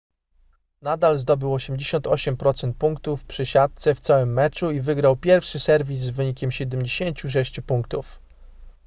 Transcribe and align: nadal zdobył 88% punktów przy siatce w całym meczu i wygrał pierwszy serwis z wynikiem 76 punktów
nadal 0.81 1.17
zdobył 1.17 1.57
88% 1.57 2.73
punktów 2.73 3.25
przy 3.25 3.45
siatce 3.45 3.95
w 3.95 3.99
całym 3.99 4.33
meczu 4.33 4.71
i 4.71 4.79
wygrał 4.81 5.15
pierwszy 5.15 5.59
serwis 5.59 5.99
z 5.99 6.09
wynikiem 6.09 6.51
76 6.51 7.59
punktów 7.61 8.19